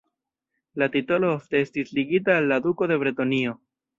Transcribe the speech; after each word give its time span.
La 0.81 0.87
titolo 0.95 1.29
ofte 1.33 1.61
estis 1.67 1.93
ligita 1.99 2.37
al 2.41 2.49
la 2.53 2.59
duko 2.67 2.91
de 2.93 2.97
Bretonio. 3.05 3.57